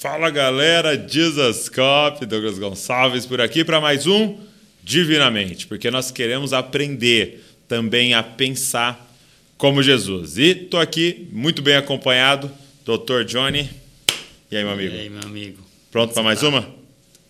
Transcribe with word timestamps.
Fala 0.00 0.30
galera, 0.30 0.96
Jesus 0.96 1.68
Cop, 1.68 2.24
Douglas 2.24 2.58
Gonçalves 2.58 3.26
por 3.26 3.38
aqui 3.38 3.62
para 3.62 3.82
mais 3.82 4.06
um 4.06 4.34
Divinamente, 4.82 5.66
porque 5.66 5.90
nós 5.90 6.10
queremos 6.10 6.54
aprender 6.54 7.44
também 7.68 8.14
a 8.14 8.22
pensar 8.22 9.14
como 9.58 9.82
Jesus. 9.82 10.38
E 10.38 10.54
tô 10.54 10.78
aqui 10.78 11.28
muito 11.30 11.60
bem 11.60 11.76
acompanhado, 11.76 12.50
Dr. 12.82 13.24
Johnny. 13.26 13.68
E 14.50 14.56
aí, 14.56 14.64
meu 14.64 14.72
amigo? 14.72 14.94
E 14.94 15.00
aí, 15.00 15.10
meu 15.10 15.22
amigo? 15.22 15.62
Pronto 15.90 16.14
para 16.14 16.22
mais 16.22 16.40
tá? 16.40 16.48
uma? 16.48 16.74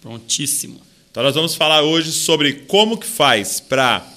Prontíssimo. 0.00 0.80
Então 1.10 1.24
nós 1.24 1.34
vamos 1.34 1.56
falar 1.56 1.82
hoje 1.82 2.12
sobre 2.12 2.52
como 2.68 2.96
que 2.96 3.06
faz 3.08 3.58
para 3.58 4.08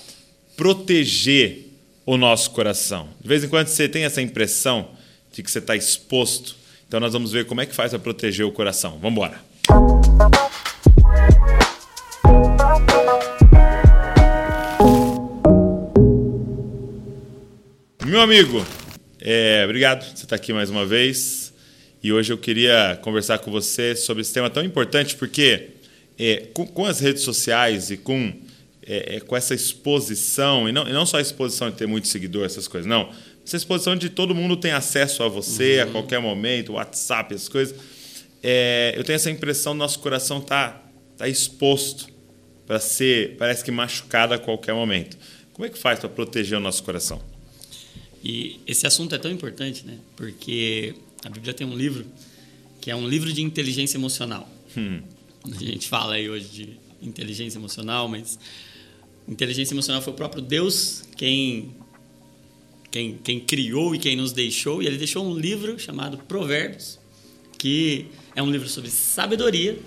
proteger 0.56 1.70
o 2.06 2.18
nosso 2.18 2.52
coração. 2.52 3.10
De 3.20 3.28
vez 3.28 3.44
em 3.44 3.50
quando 3.50 3.66
você 3.66 3.90
tem 3.90 4.06
essa 4.06 4.22
impressão 4.22 4.92
de 5.32 5.42
que 5.42 5.50
você 5.50 5.58
está 5.58 5.76
exposto. 5.76 6.62
Então 6.88 7.00
nós 7.00 7.13
vamos 7.13 7.31
ver 7.31 7.45
como 7.45 7.61
é 7.61 7.65
que 7.65 7.73
faz 7.73 7.91
para 7.91 8.00
proteger 8.00 8.45
o 8.45 8.52
coração. 8.52 9.00
Vamos 9.02 9.11
embora. 9.11 9.41
Meu 18.05 18.21
amigo, 18.21 18.64
é, 19.19 19.64
obrigado 19.65 20.05
por 20.05 20.18
você 20.18 20.24
estar 20.24 20.36
aqui 20.36 20.54
mais 20.54 20.69
uma 20.69 20.86
vez. 20.86 21.54
E 22.04 22.11
hoje 22.11 22.33
eu 22.33 22.38
queria 22.38 23.00
conversar 23.02 23.39
com 23.39 23.50
você 23.50 23.96
sobre 23.96 24.21
esse 24.21 24.33
tema 24.33 24.50
tão 24.50 24.63
importante, 24.63 25.15
porque 25.15 25.69
é, 26.19 26.47
com, 26.54 26.68
com, 26.68 26.86
as 26.86 27.00
redes 27.00 27.24
sociais 27.24 27.89
e 27.89 27.97
com, 27.97 28.33
é, 28.86 29.15
é, 29.15 29.19
com 29.21 29.36
essa 29.38 29.55
exposição, 29.55 30.68
e 30.68 30.71
não, 30.71 30.88
e 30.88 30.91
não 30.91 31.05
só 31.05 31.18
a 31.18 31.21
exposição 31.21 31.71
de 31.71 31.77
ter 31.77 31.88
muito 31.88 32.08
seguidor, 32.09 32.45
essas 32.45 32.67
coisas, 32.67 32.88
não. 32.88 33.09
Essa 33.45 33.58
exposição 33.58 33.95
de 33.95 34.09
todo 34.09 34.33
mundo 34.33 34.56
tem 34.56 34.72
acesso 34.72 35.23
a 35.23 35.28
você 35.28 35.78
uhum. 35.78 35.83
a 35.83 35.92
qualquer 35.92 36.20
momento, 36.20 36.73
WhatsApp, 36.73 37.33
essas 37.33 37.50
coisas. 37.50 37.75
É, 38.42 38.94
eu 38.95 39.03
tenho 39.03 39.16
essa 39.16 39.30
impressão 39.30 39.73
do 39.73 39.80
nosso 39.80 40.00
coração 40.00 40.42
tá, 40.42 40.81
tá 41.17 41.28
exposto 41.28 42.08
para 42.66 42.80
ser, 42.80 43.36
parece 43.38 43.64
que 43.64 43.71
machucado 43.71 44.33
a 44.33 44.39
qualquer 44.39 44.73
momento. 44.73 45.17
Como 45.53 45.66
é 45.66 45.69
que 45.69 45.77
faz 45.77 45.99
para 45.99 46.09
proteger 46.09 46.58
o 46.58 46.61
nosso 46.61 46.83
coração? 46.83 47.21
E 48.23 48.59
esse 48.66 48.88
assunto 48.88 49.14
é 49.14 49.17
tão 49.17 49.30
importante, 49.30 49.86
né? 49.86 49.97
Porque 50.16 50.95
a 51.25 51.30
Bíblia 51.30 51.53
tem 51.53 51.67
um 51.67 51.75
livro 51.75 52.05
que 52.80 52.89
é 52.89 52.95
um 52.95 53.08
livro 53.08 53.31
de 53.31 53.41
inteligência 53.41 53.97
emocional. 53.97 54.49
Hum. 54.75 55.02
A 55.45 55.64
gente 55.64 55.88
fala 55.88 56.16
aí 56.16 56.30
hoje 56.30 56.47
de 56.49 56.69
inteligência 57.02 57.58
emocional, 57.58 58.08
mas 58.08 58.39
inteligência 59.27 59.73
emocional 59.73 60.02
foi 60.02 60.14
o 60.14 60.16
próprio 60.16 60.41
Deus 60.41 61.03
quem, 61.16 61.75
quem, 62.94 63.17
quem 63.23 63.39
criou 63.39 63.95
e 63.95 63.97
quem 63.97 64.16
nos 64.16 64.31
deixou. 64.31 64.83
E 64.83 64.86
ele 64.86 64.97
deixou 64.97 65.25
um 65.25 65.36
livro 65.36 65.80
chamado 65.80 66.19
Provérbios, 66.19 66.99
que 67.58 68.05
é 68.36 68.44
um 68.44 68.52
livro 68.52 68.69
sobre 68.69 68.91
sabedoria. 68.91 69.80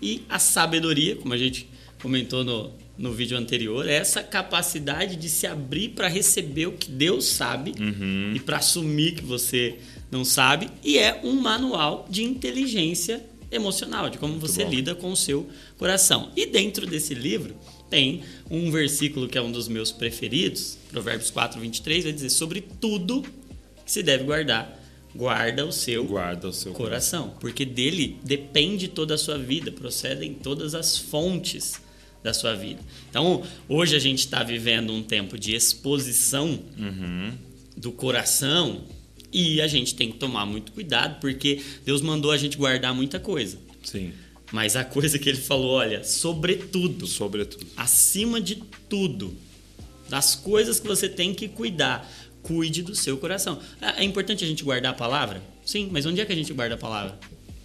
E 0.00 0.22
a 0.28 0.38
sabedoria, 0.38 1.16
como 1.16 1.34
a 1.34 1.36
gente 1.36 1.68
comentou 2.00 2.44
no, 2.44 2.72
no 2.96 3.12
vídeo 3.12 3.36
anterior, 3.36 3.88
é 3.88 3.94
essa 3.94 4.22
capacidade 4.22 5.16
de 5.16 5.28
se 5.28 5.48
abrir 5.48 5.88
para 5.88 6.06
receber 6.06 6.66
o 6.66 6.72
que 6.72 6.88
Deus 6.88 7.24
sabe 7.24 7.74
uhum. 7.76 8.32
e 8.36 8.38
para 8.38 8.58
assumir 8.58 9.16
que 9.16 9.24
você 9.24 9.76
não 10.08 10.24
sabe. 10.24 10.70
E 10.84 10.96
é 10.96 11.20
um 11.24 11.32
manual 11.32 12.06
de 12.08 12.22
inteligência 12.22 13.20
emocional, 13.50 14.08
de 14.08 14.16
como 14.16 14.34
Muito 14.34 14.46
você 14.46 14.64
bom. 14.64 14.70
lida 14.70 14.94
com 14.94 15.10
o 15.10 15.16
seu 15.16 15.48
coração. 15.76 16.30
E 16.36 16.46
dentro 16.46 16.86
desse 16.86 17.14
livro 17.14 17.56
tem 17.90 18.22
um 18.50 18.70
versículo 18.70 19.28
que 19.28 19.38
é 19.38 19.42
um 19.42 19.50
dos 19.50 19.68
meus 19.68 19.90
preferidos, 19.90 20.78
Provérbios 20.90 21.30
4, 21.30 21.60
23, 21.60 22.04
vai 22.04 22.12
dizer: 22.12 22.30
Sobre 22.30 22.60
tudo 22.60 23.22
que 23.84 23.92
se 23.92 24.02
deve 24.02 24.24
guardar, 24.24 24.78
guarda 25.14 25.64
o 25.66 25.72
seu, 25.72 26.04
guarda 26.04 26.48
o 26.48 26.52
seu 26.52 26.72
coração, 26.72 27.22
coração, 27.22 27.40
porque 27.40 27.64
dele 27.64 28.18
depende 28.22 28.88
toda 28.88 29.14
a 29.14 29.18
sua 29.18 29.38
vida, 29.38 29.72
procedem 29.72 30.34
todas 30.34 30.74
as 30.74 30.98
fontes 30.98 31.80
da 32.22 32.34
sua 32.34 32.54
vida. 32.54 32.80
Então, 33.08 33.42
hoje 33.68 33.96
a 33.96 33.98
gente 33.98 34.20
está 34.20 34.42
vivendo 34.42 34.92
um 34.92 35.02
tempo 35.02 35.38
de 35.38 35.54
exposição 35.54 36.60
uhum. 36.78 37.32
do 37.76 37.92
coração 37.92 38.82
e 39.32 39.60
a 39.60 39.66
gente 39.66 39.94
tem 39.94 40.10
que 40.10 40.18
tomar 40.18 40.46
muito 40.46 40.72
cuidado, 40.72 41.20
porque 41.20 41.62
Deus 41.84 42.00
mandou 42.00 42.30
a 42.30 42.36
gente 42.36 42.56
guardar 42.56 42.94
muita 42.94 43.18
coisa. 43.20 43.58
Sim. 43.82 44.12
Mas 44.50 44.76
a 44.76 44.84
coisa 44.84 45.18
que 45.18 45.28
ele 45.28 45.38
falou, 45.38 45.72
olha, 45.72 46.02
sobretudo. 46.02 47.06
Sobretudo. 47.06 47.66
Acima 47.76 48.40
de 48.40 48.56
tudo. 48.88 49.36
Das 50.08 50.34
coisas 50.34 50.80
que 50.80 50.86
você 50.86 51.08
tem 51.08 51.34
que 51.34 51.48
cuidar. 51.48 52.10
Cuide 52.42 52.82
do 52.82 52.94
seu 52.94 53.18
coração. 53.18 53.58
É, 53.80 54.02
é 54.02 54.04
importante 54.04 54.44
a 54.44 54.46
gente 54.46 54.64
guardar 54.64 54.92
a 54.92 54.94
palavra? 54.94 55.42
Sim, 55.64 55.88
mas 55.92 56.06
onde 56.06 56.20
é 56.20 56.24
que 56.24 56.32
a 56.32 56.36
gente 56.36 56.52
guarda 56.52 56.76
a 56.76 56.78
palavra? 56.78 57.18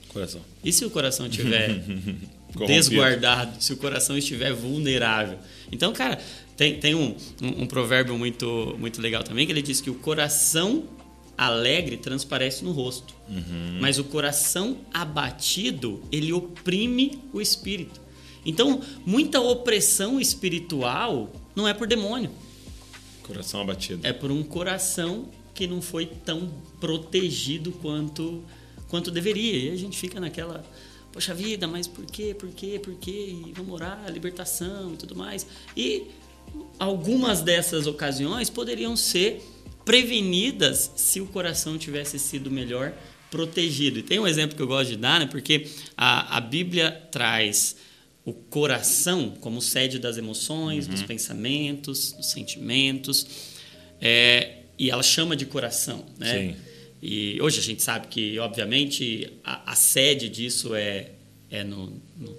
Coração. 0.09 0.41
E 0.63 0.73
se 0.73 0.83
o 0.83 0.89
coração 0.89 1.25
estiver 1.25 1.81
desguardado, 2.67 3.63
se 3.63 3.71
o 3.71 3.77
coração 3.77 4.17
estiver 4.17 4.53
vulnerável? 4.53 5.39
Então, 5.71 5.93
cara, 5.93 6.19
tem, 6.57 6.79
tem 6.79 6.93
um, 6.93 7.15
um, 7.41 7.63
um 7.63 7.65
provérbio 7.65 8.17
muito, 8.17 8.75
muito 8.77 9.01
legal 9.01 9.23
também 9.23 9.45
que 9.45 9.51
ele 9.51 9.61
diz 9.61 9.79
que 9.79 9.89
o 9.89 9.95
coração 9.95 10.83
alegre 11.37 11.97
transparece 11.97 12.63
no 12.63 12.71
rosto, 12.71 13.13
uhum. 13.29 13.79
mas 13.79 13.97
o 13.97 14.03
coração 14.03 14.77
abatido 14.93 16.01
ele 16.11 16.31
oprime 16.31 17.19
o 17.33 17.41
espírito. 17.41 18.01
Então, 18.45 18.81
muita 19.05 19.39
opressão 19.39 20.19
espiritual 20.19 21.31
não 21.55 21.67
é 21.67 21.73
por 21.73 21.87
demônio. 21.87 22.31
Coração 23.23 23.61
abatido. 23.61 24.05
É 24.05 24.11
por 24.11 24.31
um 24.31 24.43
coração 24.43 25.29
que 25.53 25.65
não 25.65 25.81
foi 25.81 26.05
tão 26.05 26.51
protegido 26.79 27.71
quanto 27.71 28.43
quanto 28.93 29.09
deveria. 29.09 29.69
E 29.69 29.73
a 29.73 29.75
gente 29.75 29.97
fica 29.97 30.19
naquela, 30.19 30.63
poxa 31.11 31.33
vida, 31.33 31.67
mas 31.67 31.87
por 31.87 32.05
quê? 32.05 32.35
Por 32.35 32.49
quê? 32.49 32.79
Por 32.79 32.93
quê? 32.93 33.35
E 33.47 33.51
vamos 33.55 33.73
orar, 33.73 34.07
libertação 34.11 34.93
e 34.93 34.97
tudo 34.97 35.15
mais. 35.15 35.47
E 35.75 36.11
algumas 36.77 37.41
dessas 37.41 37.87
ocasiões 37.87 38.51
poderiam 38.51 38.95
ser 38.95 39.41
prevenidas 39.85 40.91
se 40.95 41.19
o 41.19 41.25
coração 41.25 41.77
tivesse 41.77 42.17
sido 42.17 42.49
melhor 42.49 42.93
protegido. 43.29 43.99
E 43.99 44.03
tem 44.03 44.19
um 44.19 44.27
exemplo 44.27 44.55
que 44.55 44.61
eu 44.61 44.67
gosto 44.67 44.91
de 44.91 44.97
dar, 44.97 45.19
né? 45.19 45.25
porque 45.25 45.67
a, 45.97 46.37
a 46.37 46.41
Bíblia 46.41 46.91
traz 47.11 47.75
o 48.25 48.31
coração 48.31 49.31
como 49.41 49.61
sede 49.61 49.99
das 49.99 50.17
emoções, 50.17 50.85
uhum. 50.85 50.93
dos 50.93 51.03
pensamentos, 51.03 52.13
dos 52.13 52.27
sentimentos, 52.27 53.27
é, 53.99 54.57
e 54.77 54.89
ela 54.89 55.03
chama 55.03 55.35
de 55.35 55.45
coração. 55.45 56.05
Né? 56.17 56.39
Sim. 56.39 56.55
E 57.01 57.41
hoje 57.41 57.59
a 57.59 57.61
gente 57.63 57.83
sabe 57.83 58.07
que, 58.07 58.39
obviamente, 58.39 59.29
a, 59.43 59.73
a 59.73 59.75
sede 59.75 60.29
disso 60.29 60.73
é, 60.73 61.09
é 61.49 61.63
no, 61.63 62.01
no, 62.17 62.37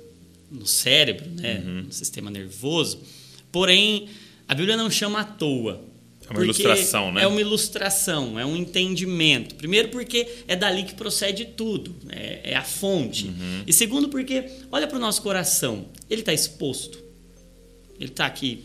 no 0.51 0.67
cérebro, 0.67 1.29
né? 1.29 1.63
Uhum. 1.65 1.83
no 1.83 1.93
sistema 1.93 2.31
nervoso. 2.31 3.01
Porém, 3.53 4.09
a 4.49 4.55
Bíblia 4.55 4.77
não 4.77 4.91
chama 4.91 5.21
à 5.21 5.25
toa. 5.25 5.85
É 6.29 6.33
uma 6.33 6.43
ilustração, 6.43 7.13
né? 7.13 7.23
É 7.23 7.27
uma 7.27 7.41
ilustração, 7.41 8.39
é 8.39 8.47
um 8.47 8.57
entendimento. 8.57 9.55
Primeiro, 9.57 9.89
porque 9.89 10.27
é 10.49 10.57
dali 10.57 10.85
que 10.85 10.95
procede 10.95 11.45
tudo, 11.45 11.95
é, 12.09 12.53
é 12.53 12.57
a 12.57 12.63
fonte. 12.63 13.27
Uhum. 13.27 13.63
E 13.67 13.73
segundo, 13.73 14.09
porque 14.09 14.45
olha 14.73 14.87
para 14.87 14.97
o 14.97 15.01
nosso 15.01 15.21
coração, 15.23 15.87
ele 16.09 16.23
está 16.23 16.33
exposto, 16.33 16.99
ele 18.01 18.11
está 18.11 18.27
aqui 18.27 18.65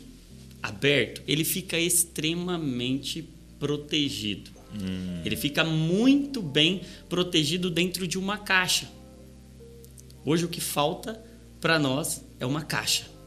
aberto, 0.64 1.22
ele 1.28 1.44
fica 1.44 1.78
extremamente 1.78 3.28
protegido. 3.59 4.52
Hum. 4.74 5.22
Ele 5.25 5.36
fica 5.36 5.64
muito 5.64 6.42
bem 6.42 6.81
protegido 7.09 7.69
dentro 7.69 8.08
de 8.08 8.18
uma 8.18 8.38
caixa. 8.38 8.90
Hoje 10.24 10.46
o 10.46 10.48
que 10.48 10.62
falta 10.62 11.22
para 11.59 11.80
nós 11.80 12.24
é 12.40 12.46
uma 12.46 12.62
caixa 12.62 13.19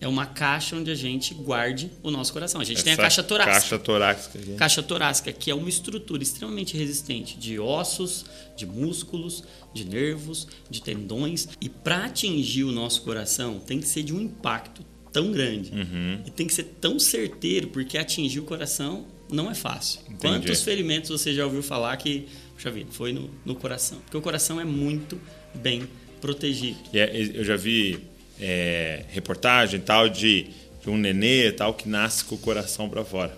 é 0.00 0.08
uma 0.08 0.24
caixa 0.24 0.74
onde 0.76 0.90
a 0.90 0.94
gente 0.94 1.34
guarde 1.34 1.90
o 2.02 2.10
nosso 2.10 2.32
coração. 2.32 2.60
A 2.60 2.64
gente 2.64 2.78
Essa 2.78 2.84
tem 2.84 2.92
a 2.94 2.96
caixa 2.96 3.22
torácica. 3.22 3.52
Caixa 3.52 3.78
torácica. 3.78 4.38
Aqui. 4.38 4.54
Caixa 4.54 4.82
torácica, 4.82 5.32
que 5.32 5.50
é 5.50 5.54
uma 5.54 5.68
estrutura 5.68 6.22
extremamente 6.22 6.76
resistente 6.76 7.36
de 7.36 7.58
ossos, 7.58 8.24
de 8.56 8.64
músculos, 8.64 9.44
de 9.74 9.84
nervos, 9.84 10.48
de 10.70 10.82
tendões. 10.82 11.48
E 11.60 11.68
para 11.68 12.06
atingir 12.06 12.64
o 12.64 12.72
nosso 12.72 13.02
coração, 13.02 13.60
tem 13.60 13.78
que 13.78 13.86
ser 13.86 14.02
de 14.02 14.14
um 14.14 14.20
impacto 14.20 14.84
tão 15.12 15.30
grande. 15.32 15.70
Uhum. 15.72 16.22
E 16.26 16.30
tem 16.30 16.46
que 16.46 16.54
ser 16.54 16.76
tão 16.80 16.98
certeiro, 16.98 17.68
porque 17.68 17.98
atingir 17.98 18.40
o 18.40 18.44
coração 18.44 19.04
não 19.30 19.50
é 19.50 19.54
fácil. 19.54 20.00
Entendi. 20.08 20.18
Quantos 20.18 20.62
ferimentos 20.62 21.10
você 21.10 21.34
já 21.34 21.44
ouviu 21.44 21.62
falar 21.62 21.96
que, 21.98 22.26
puxa 22.54 22.70
vida, 22.70 22.90
foi 22.90 23.12
no, 23.12 23.30
no 23.44 23.54
coração? 23.54 23.98
Porque 23.98 24.16
o 24.16 24.22
coração 24.22 24.58
é 24.58 24.64
muito 24.64 25.20
bem 25.54 25.86
protegido. 26.20 26.78
É, 26.92 27.10
eu 27.34 27.44
já 27.44 27.56
vi 27.56 28.09
é, 28.40 29.04
reportagem 29.10 29.80
tal 29.80 30.08
de, 30.08 30.46
de, 30.82 30.88
um 30.88 30.96
nenê 30.96 31.52
tal 31.52 31.74
que 31.74 31.88
nasce 31.88 32.24
com 32.24 32.34
o 32.34 32.38
coração 32.38 32.88
para 32.88 33.04
fora, 33.04 33.36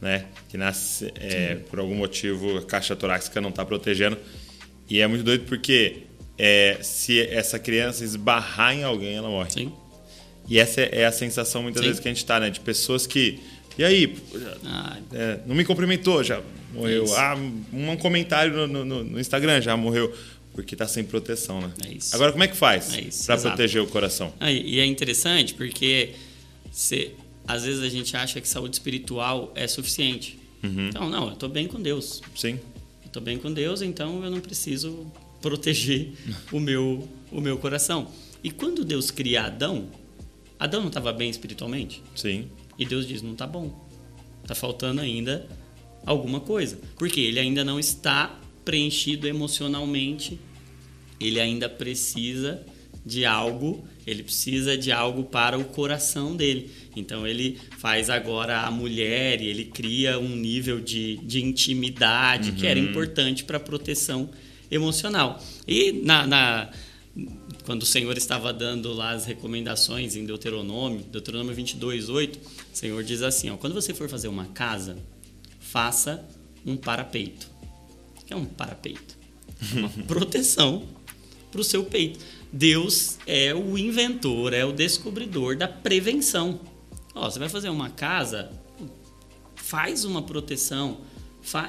né? 0.00 0.26
Que 0.48 0.56
nasce 0.56 1.12
é, 1.18 1.56
por 1.68 1.78
algum 1.78 1.94
motivo 1.94 2.58
a 2.58 2.62
caixa 2.62 2.94
torácica 2.94 3.40
não 3.40 3.50
está 3.50 3.64
protegendo 3.64 4.16
e 4.88 5.00
é 5.00 5.06
muito 5.06 5.24
doido 5.24 5.44
porque 5.46 6.04
é, 6.38 6.78
se 6.82 7.20
essa 7.20 7.58
criança 7.58 8.04
esbarrar 8.04 8.74
em 8.74 8.84
alguém 8.84 9.16
ela 9.16 9.28
morre. 9.28 9.50
Sim. 9.50 9.72
E 10.48 10.60
essa 10.60 10.80
é, 10.80 11.00
é 11.00 11.06
a 11.06 11.12
sensação 11.12 11.62
muitas 11.62 11.80
Sim. 11.80 11.88
vezes 11.88 12.00
que 12.00 12.08
a 12.08 12.10
gente 12.10 12.18
está, 12.18 12.38
né? 12.38 12.50
De 12.50 12.60
pessoas 12.60 13.06
que 13.06 13.40
e 13.78 13.84
aí, 13.84 14.16
ah, 14.64 14.96
é, 15.12 15.40
não 15.46 15.54
me 15.54 15.62
cumprimentou, 15.62 16.24
já 16.24 16.40
morreu. 16.72 17.04
Ah, 17.14 17.36
um 17.72 17.94
comentário 17.96 18.66
no, 18.66 18.84
no, 18.84 19.04
no 19.04 19.20
Instagram 19.20 19.60
já 19.60 19.76
morreu 19.76 20.12
Porque 20.56 20.74
está 20.74 20.88
sem 20.88 21.04
proteção, 21.04 21.60
né? 21.60 21.70
É 21.84 21.92
isso. 21.92 22.14
Agora, 22.14 22.32
como 22.32 22.42
é 22.42 22.48
que 22.48 22.56
faz 22.56 22.96
É 22.96 23.26
para 23.26 23.42
proteger 23.42 23.82
o 23.82 23.86
coração? 23.86 24.32
Ah, 24.40 24.50
e 24.50 24.80
é 24.80 24.86
interessante 24.86 25.52
porque 25.52 26.14
às 27.46 27.64
vezes 27.64 27.82
a 27.82 27.88
gente 27.90 28.16
acha 28.16 28.40
que 28.40 28.48
saúde 28.48 28.74
espiritual 28.74 29.52
é 29.54 29.68
suficiente. 29.68 30.38
Uhum. 30.62 30.88
Então, 30.88 31.10
não, 31.10 31.26
eu 31.26 31.34
estou 31.34 31.50
bem 31.50 31.68
com 31.68 31.80
Deus. 31.80 32.22
Sim. 32.34 32.58
Eu 33.02 33.06
estou 33.06 33.22
bem 33.22 33.36
com 33.36 33.52
Deus, 33.52 33.82
então 33.82 34.24
eu 34.24 34.30
não 34.30 34.40
preciso 34.40 35.06
proteger 35.42 36.12
o 36.50 36.58
meu, 36.58 37.06
o 37.30 37.38
meu 37.38 37.58
coração. 37.58 38.10
E 38.42 38.50
quando 38.50 38.82
Deus 38.82 39.10
cria 39.10 39.42
Adão, 39.44 39.90
Adão 40.58 40.80
não 40.80 40.88
estava 40.88 41.12
bem 41.12 41.28
espiritualmente? 41.28 42.02
Sim. 42.14 42.48
E 42.78 42.86
Deus 42.86 43.06
diz: 43.06 43.20
não 43.20 43.32
está 43.32 43.46
bom. 43.46 43.86
Está 44.42 44.54
faltando 44.54 45.02
ainda 45.02 45.46
alguma 46.06 46.40
coisa. 46.40 46.78
Porque 46.96 47.20
ele 47.20 47.38
ainda 47.38 47.62
não 47.62 47.78
está 47.78 48.40
preenchido 48.66 49.26
emocionalmente. 49.26 50.38
Ele 51.18 51.40
ainda 51.40 51.66
precisa 51.70 52.60
de 53.04 53.24
algo. 53.24 53.86
Ele 54.06 54.22
precisa 54.22 54.76
de 54.76 54.92
algo 54.92 55.24
para 55.24 55.58
o 55.58 55.64
coração 55.64 56.36
dele. 56.36 56.70
Então 56.94 57.26
ele 57.26 57.58
faz 57.78 58.10
agora 58.10 58.60
a 58.60 58.70
mulher 58.70 59.40
e 59.40 59.46
ele 59.46 59.64
cria 59.64 60.18
um 60.18 60.36
nível 60.36 60.80
de, 60.80 61.16
de 61.18 61.42
intimidade 61.42 62.52
que 62.52 62.66
era 62.66 62.78
importante 62.78 63.44
para 63.44 63.56
a 63.56 63.60
proteção 63.60 64.28
emocional. 64.70 65.42
E 65.66 65.92
na, 65.92 66.26
na- 66.26 66.70
quando 67.64 67.82
o 67.82 67.86
Senhor 67.86 68.16
estava 68.18 68.52
dando 68.52 68.92
lá 68.92 69.10
as 69.12 69.24
recomendações 69.24 70.14
em 70.16 70.24
Deuteronômio, 70.26 71.00
Deuteronômio 71.10 71.54
22, 71.54 72.08
8, 72.10 72.38
o 72.38 72.76
Senhor 72.76 73.02
diz 73.02 73.22
assim, 73.22 73.48
ó, 73.50 73.56
quando 73.56 73.72
você 73.74 73.94
for 73.94 74.08
fazer 74.08 74.28
uma 74.28 74.44
casa, 74.46 74.98
faça 75.58 76.24
um 76.64 76.76
parapeito. 76.76 77.48
É 78.28 78.36
um 78.36 78.44
parapeito? 78.44 79.16
É 79.74 79.78
uma 79.78 79.88
proteção 80.06 80.84
para 81.50 81.60
o 81.60 81.64
seu 81.64 81.84
peito. 81.84 82.18
Deus 82.52 83.18
é 83.26 83.54
o 83.54 83.76
inventor, 83.76 84.52
é 84.52 84.64
o 84.64 84.72
descobridor 84.72 85.56
da 85.56 85.68
prevenção. 85.68 86.60
Ó, 87.14 87.28
você 87.28 87.38
vai 87.38 87.48
fazer 87.48 87.68
uma 87.68 87.90
casa, 87.90 88.50
faz 89.54 90.04
uma 90.04 90.22
proteção. 90.22 90.98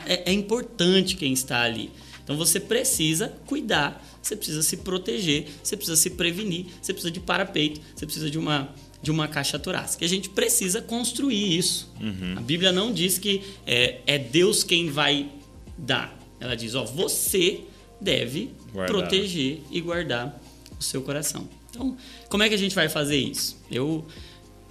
É, 0.05 0.31
é 0.31 0.33
importante 0.33 1.15
quem 1.15 1.33
está 1.33 1.61
ali. 1.61 1.91
Então 2.23 2.35
você 2.35 2.59
precisa 2.59 3.29
cuidar, 3.45 4.05
você 4.21 4.35
precisa 4.35 4.61
se 4.61 4.77
proteger, 4.77 5.47
você 5.63 5.77
precisa 5.77 5.95
se 5.95 6.09
prevenir, 6.09 6.65
você 6.81 6.91
precisa 6.91 7.11
de 7.11 7.21
parapeito, 7.21 7.79
você 7.95 8.05
precisa 8.05 8.29
de 8.29 8.37
uma, 8.37 8.75
de 9.01 9.09
uma 9.09 9.29
caixa 9.29 9.57
torácica. 9.57 10.03
A 10.03 10.09
gente 10.09 10.29
precisa 10.29 10.81
construir 10.81 11.57
isso. 11.57 11.89
A 12.37 12.41
Bíblia 12.41 12.73
não 12.73 12.91
diz 12.91 13.17
que 13.17 13.43
é, 13.65 14.01
é 14.05 14.19
Deus 14.19 14.63
quem 14.63 14.89
vai 14.89 15.29
dar. 15.77 16.16
Ela 16.39 16.55
diz, 16.55 16.75
ó, 16.75 16.83
você 16.85 17.61
deve 17.99 18.51
Guardar. 18.71 18.95
proteger 18.95 19.59
e 19.71 19.81
guardar 19.81 20.39
o 20.79 20.83
seu 20.83 21.01
coração. 21.01 21.47
Então, 21.69 21.97
como 22.29 22.43
é 22.43 22.49
que 22.49 22.55
a 22.55 22.57
gente 22.57 22.75
vai 22.75 22.87
fazer 22.89 23.17
isso? 23.17 23.57
Eu 23.71 24.05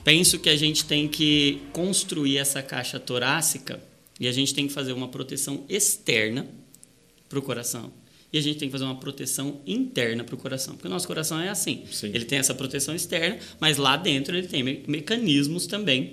penso 0.05 0.39
que 0.39 0.49
a 0.49 0.57
gente 0.57 0.85
tem 0.85 1.09
que 1.09 1.61
construir 1.73 2.39
essa 2.39 2.63
caixa 2.63 2.99
torácica 3.01 3.83
e 4.21 4.27
a 4.29 4.33
gente 4.33 4.55
tem 4.55 4.67
que 4.67 4.73
fazer 4.73 4.93
uma 4.93 5.09
proteção 5.09 5.65
externa 5.69 6.47
para 7.29 7.39
o 7.39 7.43
coração. 7.43 7.93
E 8.33 8.39
a 8.39 8.41
gente 8.41 8.59
tem 8.59 8.69
que 8.69 8.73
fazer 8.73 8.85
uma 8.85 8.97
proteção 8.97 9.61
interna 9.67 10.23
para 10.25 10.35
o 10.35 10.39
coração. 10.39 10.75
Porque 10.75 10.87
o 10.89 10.91
nosso 10.91 11.07
coração 11.07 11.41
é 11.41 11.49
assim. 11.49 11.85
Sim. 11.91 12.09
Ele 12.15 12.25
tem 12.25 12.39
essa 12.39 12.55
proteção 12.55 12.95
externa, 12.95 13.39
mas 13.61 13.77
lá 13.79 13.97
dentro 13.97 14.37
ele 14.37 14.47
tem 14.47 14.63
me- 14.63 14.83
mecanismos 14.87 15.67
também 15.67 16.13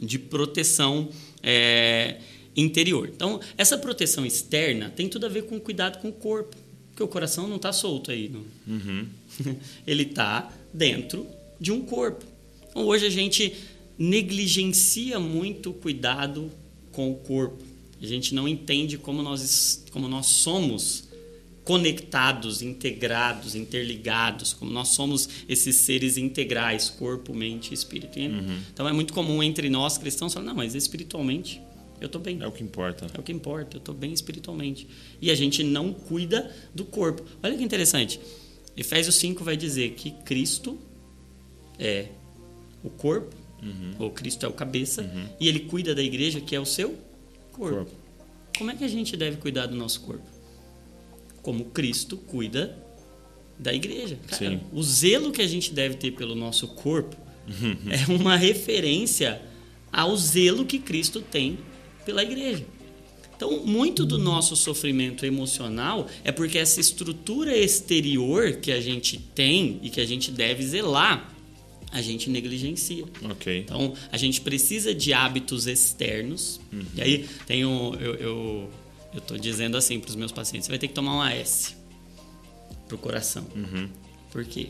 de 0.00 0.18
proteção 0.18 1.08
é, 1.42 2.18
interior. 2.56 3.10
Então, 3.14 3.40
essa 3.56 3.78
proteção 3.78 4.24
externa 4.26 4.90
tem 4.90 5.08
tudo 5.08 5.26
a 5.26 5.28
ver 5.28 5.44
com 5.44 5.58
cuidado 5.60 6.00
com 6.00 6.08
o 6.08 6.12
corpo. 6.12 6.56
Porque 6.90 7.02
o 7.02 7.08
coração 7.08 7.48
não 7.48 7.56
está 7.56 7.72
solto 7.72 8.10
aí. 8.10 8.28
Não, 8.28 8.44
Uhum. 8.66 9.06
ele 9.86 10.02
está 10.02 10.52
dentro 10.72 11.26
de 11.58 11.72
um 11.72 11.82
corpo. 11.82 12.24
Então, 12.68 12.84
hoje 12.84 13.06
a 13.06 13.10
gente 13.10 13.54
negligencia 13.98 15.18
muito 15.18 15.70
o 15.70 15.74
cuidado 15.74 16.50
com 16.90 17.10
o 17.10 17.14
corpo. 17.16 17.62
A 18.00 18.06
gente 18.06 18.34
não 18.34 18.48
entende 18.48 18.98
como 18.98 19.22
nós, 19.22 19.84
como 19.90 20.08
nós 20.08 20.26
somos 20.26 21.04
conectados, 21.64 22.60
integrados, 22.60 23.54
interligados, 23.54 24.52
como 24.52 24.72
nós 24.72 24.88
somos 24.88 25.28
esses 25.48 25.76
seres 25.76 26.16
integrais, 26.16 26.90
corpo, 26.90 27.32
mente 27.32 27.70
e 27.70 27.74
espírito. 27.74 28.18
E, 28.18 28.24
Então 28.72 28.88
é 28.88 28.92
muito 28.92 29.12
comum 29.12 29.42
entre 29.42 29.70
nós 29.70 29.96
cristãos 29.96 30.34
falar, 30.34 30.46
não, 30.46 30.54
mas 30.54 30.74
espiritualmente 30.74 31.60
eu 32.02 32.06
estou 32.06 32.20
bem. 32.20 32.38
É 32.40 32.46
o 32.46 32.52
que 32.52 32.62
importa. 32.62 33.06
É 33.14 33.18
o 33.20 33.22
que 33.22 33.32
importa, 33.32 33.76
eu 33.76 33.78
estou 33.78 33.94
bem 33.94 34.12
espiritualmente. 34.12 34.88
E 35.20 35.30
a 35.30 35.34
gente 35.34 35.62
não 35.62 35.92
cuida 35.92 36.54
do 36.74 36.84
corpo. 36.84 37.22
Olha 37.42 37.56
que 37.56 37.62
interessante. 37.62 38.20
Efésios 38.76 39.14
5 39.16 39.44
vai 39.44 39.56
dizer 39.56 39.92
que 39.92 40.10
Cristo 40.10 40.78
é 41.78 42.08
o 42.82 42.90
corpo, 42.90 43.36
ou 43.98 44.10
Cristo 44.10 44.44
é 44.44 44.48
o 44.48 44.52
cabeça, 44.52 45.08
e 45.38 45.46
ele 45.46 45.60
cuida 45.60 45.94
da 45.94 46.02
igreja, 46.02 46.40
que 46.40 46.56
é 46.56 46.60
o 46.60 46.66
seu 46.66 46.96
corpo. 47.52 47.76
Corpo. 47.76 47.92
Como 48.58 48.70
é 48.70 48.74
que 48.74 48.84
a 48.84 48.88
gente 48.88 49.16
deve 49.16 49.36
cuidar 49.36 49.66
do 49.66 49.76
nosso 49.76 50.00
corpo? 50.00 50.24
Como 51.42 51.66
Cristo 51.66 52.16
cuida 52.16 52.76
da 53.58 53.72
igreja. 53.72 54.18
Cara, 54.26 54.60
o 54.72 54.82
zelo 54.82 55.30
que 55.30 55.42
a 55.42 55.46
gente 55.46 55.72
deve 55.72 55.96
ter 55.96 56.12
pelo 56.12 56.34
nosso 56.34 56.66
corpo 56.68 57.16
é 57.90 58.12
uma 58.12 58.36
referência 58.36 59.42
ao 59.92 60.16
zelo 60.16 60.64
que 60.64 60.78
Cristo 60.78 61.20
tem 61.20 61.58
pela 62.04 62.22
igreja. 62.22 62.64
Então, 63.36 63.64
muito 63.66 64.06
do 64.06 64.18
nosso 64.18 64.54
sofrimento 64.54 65.26
emocional 65.26 66.06
é 66.22 66.30
porque 66.30 66.58
essa 66.58 66.80
estrutura 66.80 67.56
exterior 67.56 68.52
que 68.56 68.70
a 68.70 68.80
gente 68.80 69.18
tem 69.18 69.80
e 69.82 69.90
que 69.90 70.00
a 70.00 70.06
gente 70.06 70.30
deve 70.30 70.62
zelar, 70.64 71.28
a 71.90 72.00
gente 72.00 72.30
negligencia. 72.30 73.04
Ok. 73.30 73.58
Então, 73.58 73.94
a 74.12 74.16
gente 74.16 74.40
precisa 74.40 74.94
de 74.94 75.12
hábitos 75.12 75.66
externos. 75.66 76.60
E 76.94 77.02
aí, 77.02 77.28
tem 77.44 77.66
um, 77.66 77.94
eu, 77.94 78.14
eu, 78.14 78.70
eu 79.12 79.20
tô 79.20 79.36
dizendo 79.36 79.76
assim 79.76 79.98
para 79.98 80.10
os 80.10 80.16
meus 80.16 80.30
pacientes: 80.30 80.66
você 80.66 80.70
vai 80.70 80.78
ter 80.78 80.86
que 80.88 80.94
tomar 80.94 81.16
um 81.16 81.20
AS 81.20 81.76
pro 82.86 82.96
coração. 82.96 83.44
Por 84.30 84.44
quê? 84.44 84.68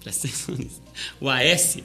Presta 0.00 0.26
atenção 0.26 0.56
nisso. 0.56 0.82
O 1.20 1.28
AS, 1.28 1.78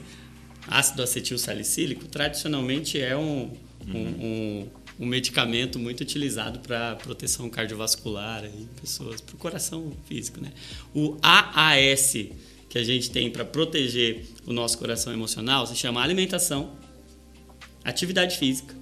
ácido 0.66 1.02
acetil 1.02 1.38
salicílico, 1.38 2.06
tradicionalmente 2.06 3.00
é 3.00 3.16
um, 3.16 3.50
um, 3.88 3.98
um, 3.98 4.68
um 5.00 5.06
medicamento 5.06 5.78
muito 5.78 6.00
utilizado 6.02 6.58
para 6.60 6.96
proteção 6.96 7.48
cardiovascular 7.48 8.44
em 8.44 8.68
pessoas, 8.80 9.20
para 9.20 9.34
o 9.34 9.38
coração 9.38 9.92
físico. 10.06 10.40
Né? 10.40 10.52
O 10.94 11.16
AAS 11.22 12.14
que 12.68 12.78
a 12.78 12.84
gente 12.84 13.10
tem 13.10 13.30
para 13.30 13.44
proteger 13.44 14.24
o 14.46 14.52
nosso 14.52 14.78
coração 14.78 15.12
emocional 15.12 15.66
se 15.66 15.76
chama 15.76 16.02
alimentação, 16.02 16.72
atividade 17.84 18.38
física 18.38 18.74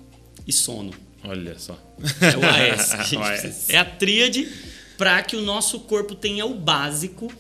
e 0.46 0.52
sono. 0.52 0.92
Olha 1.24 1.58
só. 1.58 1.78
É 2.20 2.36
o 2.36 2.74
AS. 2.74 2.94
A 2.94 3.02
gente 3.02 3.16
O 3.18 3.22
AS. 3.22 3.68
É 3.68 3.78
a 3.78 3.84
tríade 3.84 4.48
para 4.96 5.22
que 5.22 5.34
o 5.34 5.42
nosso 5.42 5.80
corpo 5.80 6.14
tenha 6.14 6.46
o 6.46 6.54
básico, 6.54 7.32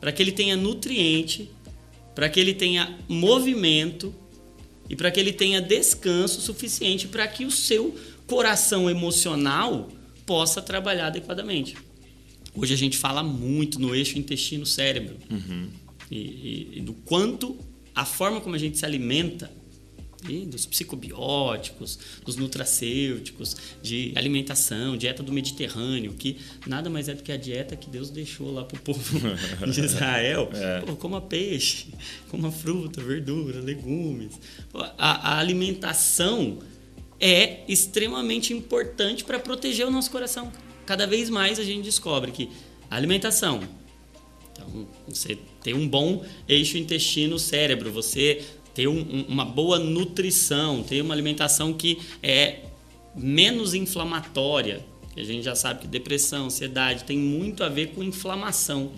para 0.00 0.10
que 0.10 0.20
ele 0.20 0.32
tenha 0.32 0.56
nutriente, 0.56 1.50
para 2.14 2.28
que 2.28 2.40
ele 2.40 2.54
tenha 2.54 2.98
movimento 3.08 4.12
e 4.88 4.96
para 4.96 5.10
que 5.10 5.18
ele 5.20 5.32
tenha 5.32 5.60
descanso 5.60 6.40
suficiente 6.40 7.08
para 7.08 7.26
que 7.26 7.44
o 7.44 7.50
seu 7.50 7.96
coração 8.26 8.88
emocional 8.90 9.90
possa 10.26 10.60
trabalhar 10.62 11.06
adequadamente. 11.08 11.76
Hoje 12.54 12.74
a 12.74 12.76
gente 12.76 12.96
fala 12.98 13.22
muito 13.22 13.78
no 13.80 13.94
eixo 13.94 14.18
intestino-cérebro 14.18 15.16
e, 16.10 16.16
e- 16.18 16.68
e 16.76 16.80
do 16.80 16.92
quanto 16.92 17.56
a 17.94 18.04
forma 18.04 18.40
como 18.40 18.54
a 18.54 18.58
gente 18.58 18.78
se 18.78 18.84
alimenta 18.84 19.50
e 20.28 20.46
dos 20.46 20.66
psicobióticos, 20.66 21.98
dos 22.24 22.36
nutracêuticos, 22.36 23.56
de 23.82 24.12
alimentação, 24.14 24.96
dieta 24.96 25.22
do 25.22 25.32
Mediterrâneo, 25.32 26.12
que 26.14 26.38
nada 26.66 26.88
mais 26.88 27.08
é 27.08 27.14
do 27.14 27.22
que 27.22 27.32
a 27.32 27.36
dieta 27.36 27.76
que 27.76 27.90
Deus 27.90 28.10
deixou 28.10 28.52
lá 28.52 28.64
para 28.64 28.76
o 28.76 28.80
povo 28.80 29.20
de 29.70 29.80
Israel. 29.80 30.48
É. 30.52 30.80
Pô, 30.80 30.96
coma 30.96 31.20
peixe, 31.20 31.88
coma 32.30 32.50
fruta, 32.50 33.02
verdura, 33.02 33.60
legumes. 33.60 34.38
Pô, 34.70 34.80
A, 34.98 35.34
a 35.34 35.38
alimentação 35.38 36.58
é 37.20 37.64
extremamente 37.68 38.52
importante 38.52 39.24
para 39.24 39.38
proteger 39.38 39.86
o 39.86 39.90
nosso 39.90 40.10
coração. 40.10 40.52
Cada 40.84 41.06
vez 41.06 41.30
mais 41.30 41.58
a 41.58 41.64
gente 41.64 41.84
descobre 41.84 42.32
que 42.32 42.50
a 42.90 42.96
alimentação, 42.96 43.60
então, 44.52 44.88
você 45.08 45.38
ter 45.62 45.74
um 45.74 45.88
bom 45.88 46.24
eixo 46.48 46.76
intestino-cérebro, 46.76 47.90
você 47.90 48.42
ter 48.74 48.88
um- 48.88 49.00
um- 49.00 49.24
uma 49.28 49.44
boa 49.44 49.78
nutrição, 49.78 50.82
ter 50.82 51.00
uma 51.02 51.14
alimentação 51.14 51.72
que 51.72 51.98
é 52.22 52.60
menos 53.14 53.74
inflamatória. 53.74 54.84
A 55.14 55.22
gente 55.22 55.42
já 55.42 55.54
sabe 55.54 55.80
que 55.82 55.86
depressão, 55.86 56.46
ansiedade 56.46 57.04
tem 57.04 57.18
muito 57.18 57.62
a 57.62 57.68
ver 57.68 57.88
com 57.88 58.02
inflamação, 58.02 58.90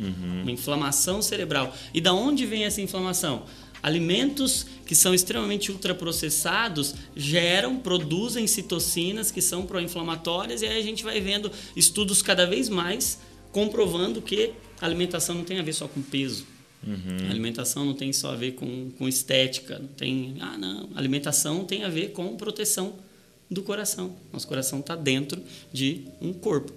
uma 0.43 0.51
inflamação 0.53 1.21
cerebral. 1.21 1.75
E 1.93 2.01
da 2.01 2.13
onde 2.15 2.47
vem 2.47 2.65
essa 2.65 2.81
inflamação? 2.81 3.43
Alimentos 3.83 4.65
que 4.87 4.95
são 4.95 5.13
extremamente 5.13 5.71
ultraprocessados 5.73 6.95
geram, 7.17 7.77
produzem 7.77 8.47
citocinas 8.47 9.31
que 9.31 9.43
são 9.43 9.67
pró-inflamatórias 9.67 10.63
e 10.63 10.67
aí 10.67 10.79
a 10.79 10.83
gente 10.83 11.03
vai 11.05 11.21
vendo 11.21 11.51
estudos 11.77 12.23
cada 12.23 12.47
vez 12.47 12.69
mais 12.69 13.19
comprovando 13.53 14.23
que 14.23 14.53
a 14.81 14.87
alimentação 14.87 15.35
não 15.35 15.45
tem 15.45 15.59
a 15.59 15.63
ver 15.63 15.73
só 15.75 15.87
com 15.89 16.01
peso. 16.01 16.47
Uhum. 16.87 17.27
A 17.27 17.31
alimentação 17.31 17.85
não 17.85 17.95
tem 17.95 18.13
só 18.13 18.33
a 18.33 18.37
ver 18.37 18.53
com, 18.53 18.91
com 18.99 19.09
estética, 19.09 19.79
não 19.79 19.89
tem. 19.89 20.37
Ah, 20.41 20.57
não. 20.59 20.91
A 20.95 20.99
alimentação 20.99 21.65
tem 21.65 21.85
a 21.85 21.89
ver 21.89 22.13
com 22.13 22.37
proteção 22.37 22.95
do 23.51 23.63
coração. 23.63 24.15
Nosso 24.33 24.47
coração 24.47 24.81
está 24.81 24.95
dentro 24.95 25.43
de 25.73 26.03
um 26.21 26.33
corpo. 26.33 26.73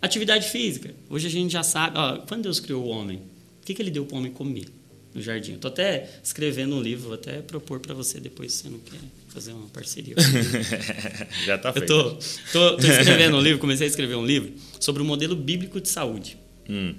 Atividade 0.00 0.48
física. 0.48 0.94
Hoje 1.08 1.26
a 1.26 1.30
gente 1.30 1.52
já 1.52 1.62
sabe. 1.62 1.96
Ó, 1.96 2.18
quando 2.18 2.42
Deus 2.42 2.60
criou 2.60 2.84
o 2.84 2.88
homem, 2.88 3.18
o 3.18 3.64
que, 3.64 3.74
que 3.74 3.80
ele 3.80 3.90
deu 3.90 4.04
para 4.04 4.16
o 4.16 4.18
homem 4.18 4.32
comer 4.32 4.66
no 5.14 5.22
jardim? 5.22 5.54
Estou 5.54 5.70
até 5.70 6.10
escrevendo 6.22 6.74
um 6.74 6.82
livro, 6.82 7.04
vou 7.04 7.14
até 7.14 7.40
propor 7.40 7.78
para 7.80 7.94
você 7.94 8.18
depois, 8.18 8.52
se 8.52 8.64
você 8.64 8.68
não 8.70 8.78
quer 8.80 8.98
fazer 9.28 9.52
uma 9.52 9.68
parceria. 9.68 10.16
já 11.46 11.54
está 11.54 11.72
feito. 11.72 11.92
Eu 11.92 12.18
estou 12.18 12.78
escrevendo 12.78 13.36
um 13.36 13.40
livro, 13.40 13.58
comecei 13.60 13.86
a 13.86 13.90
escrever 13.90 14.16
um 14.16 14.26
livro 14.26 14.52
sobre 14.80 15.02
o 15.02 15.04
modelo 15.04 15.36
bíblico 15.36 15.80
de 15.80 15.88
saúde. 15.88 16.36
Hum. 16.68 16.94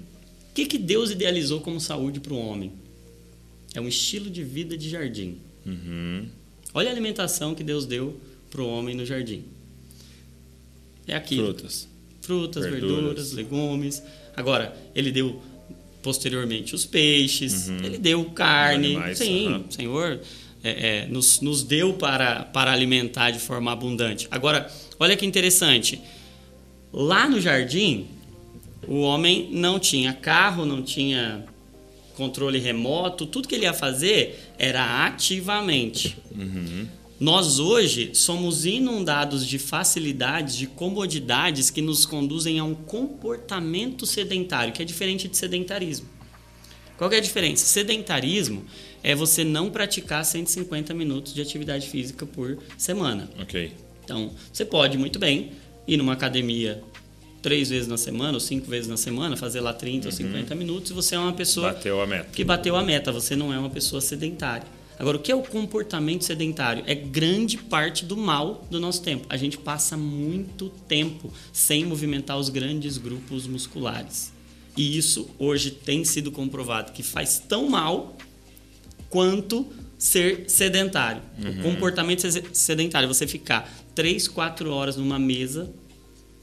O 0.54 0.54
que, 0.54 0.66
que 0.66 0.78
Deus 0.78 1.10
idealizou 1.10 1.60
como 1.60 1.80
saúde 1.80 2.20
para 2.20 2.32
o 2.32 2.38
homem? 2.38 2.70
É 3.74 3.80
um 3.80 3.88
estilo 3.88 4.30
de 4.30 4.44
vida 4.44 4.78
de 4.78 4.88
jardim. 4.88 5.38
Uhum. 5.66 6.28
Olha 6.72 6.90
a 6.90 6.92
alimentação 6.92 7.56
que 7.56 7.64
Deus 7.64 7.86
deu 7.86 8.20
para 8.52 8.62
o 8.62 8.68
homem 8.68 8.94
no 8.94 9.04
jardim. 9.04 9.42
É 11.08 11.16
aquilo. 11.16 11.46
Frutas. 11.46 11.88
Frutas, 12.20 12.62
verduras, 12.62 12.94
verduras 12.94 13.32
legumes. 13.32 14.00
Agora, 14.36 14.76
ele 14.94 15.10
deu 15.10 15.42
posteriormente 16.00 16.72
os 16.72 16.86
peixes, 16.86 17.68
uhum. 17.68 17.78
ele 17.78 17.98
deu 17.98 18.24
carne. 18.26 18.94
Animais, 18.94 19.18
Sim, 19.18 19.48
uhum. 19.48 19.64
Senhor 19.68 20.20
é, 20.62 20.70
é, 21.02 21.06
nos, 21.08 21.40
nos 21.40 21.64
deu 21.64 21.94
para, 21.94 22.44
para 22.44 22.70
alimentar 22.70 23.32
de 23.32 23.40
forma 23.40 23.72
abundante. 23.72 24.28
Agora, 24.30 24.70
olha 25.00 25.16
que 25.16 25.26
interessante. 25.26 26.00
Lá 26.92 27.28
no 27.28 27.40
jardim, 27.40 28.06
o 28.88 29.00
homem 29.00 29.48
não 29.50 29.78
tinha 29.78 30.12
carro, 30.12 30.64
não 30.64 30.82
tinha 30.82 31.44
controle 32.16 32.58
remoto, 32.58 33.26
tudo 33.26 33.48
que 33.48 33.54
ele 33.54 33.64
ia 33.64 33.74
fazer 33.74 34.52
era 34.58 35.04
ativamente. 35.04 36.16
Uhum. 36.30 36.86
Nós 37.18 37.58
hoje 37.58 38.10
somos 38.12 38.66
inundados 38.66 39.46
de 39.46 39.58
facilidades, 39.58 40.56
de 40.56 40.66
comodidades 40.66 41.70
que 41.70 41.80
nos 41.80 42.04
conduzem 42.04 42.58
a 42.58 42.64
um 42.64 42.74
comportamento 42.74 44.04
sedentário, 44.04 44.72
que 44.72 44.82
é 44.82 44.84
diferente 44.84 45.28
de 45.28 45.36
sedentarismo. 45.36 46.08
Qual 46.96 47.10
é 47.12 47.16
a 47.16 47.20
diferença? 47.20 47.64
Sedentarismo 47.64 48.64
é 49.02 49.14
você 49.14 49.44
não 49.44 49.70
praticar 49.70 50.24
150 50.24 50.94
minutos 50.94 51.34
de 51.34 51.40
atividade 51.40 51.88
física 51.88 52.24
por 52.24 52.58
semana. 52.78 53.28
Ok. 53.40 53.72
Então, 54.04 54.30
você 54.52 54.64
pode 54.64 54.98
muito 54.98 55.18
bem 55.18 55.52
ir 55.86 55.96
numa 55.96 56.12
academia 56.12 56.82
três 57.44 57.68
vezes 57.68 57.86
na 57.86 57.98
semana 57.98 58.32
ou 58.32 58.40
cinco 58.40 58.70
vezes 58.70 58.88
na 58.88 58.96
semana, 58.96 59.36
fazer 59.36 59.60
lá 59.60 59.74
30 59.74 60.06
uhum. 60.06 60.10
ou 60.10 60.16
50 60.16 60.54
minutos 60.54 60.90
e 60.90 60.94
você 60.94 61.14
é 61.14 61.18
uma 61.18 61.34
pessoa 61.34 61.74
bateu 61.74 62.00
a 62.00 62.06
meta. 62.06 62.30
que 62.32 62.42
bateu 62.42 62.74
a 62.74 62.82
meta. 62.82 63.12
Você 63.12 63.36
não 63.36 63.52
é 63.52 63.58
uma 63.58 63.68
pessoa 63.68 64.00
sedentária. 64.00 64.66
Agora, 64.98 65.18
o 65.18 65.20
que 65.20 65.30
é 65.30 65.34
o 65.34 65.42
comportamento 65.42 66.24
sedentário? 66.24 66.82
É 66.86 66.94
grande 66.94 67.58
parte 67.58 68.06
do 68.06 68.16
mal 68.16 68.66
do 68.70 68.80
nosso 68.80 69.02
tempo. 69.02 69.26
A 69.28 69.36
gente 69.36 69.58
passa 69.58 69.94
muito 69.94 70.70
tempo 70.88 71.30
sem 71.52 71.84
movimentar 71.84 72.38
os 72.38 72.48
grandes 72.48 72.96
grupos 72.96 73.46
musculares. 73.46 74.32
E 74.74 74.96
isso 74.96 75.28
hoje 75.38 75.70
tem 75.70 76.02
sido 76.02 76.32
comprovado 76.32 76.92
que 76.92 77.02
faz 77.02 77.38
tão 77.46 77.68
mal 77.68 78.16
quanto 79.10 79.66
ser 79.98 80.48
sedentário. 80.48 81.20
Uhum. 81.38 81.60
O 81.60 81.62
comportamento 81.62 82.26
sedentário, 82.54 83.06
você 83.06 83.26
ficar 83.26 83.70
3, 83.94 84.28
4 84.28 84.70
horas 84.70 84.96
numa 84.96 85.18
mesa, 85.18 85.70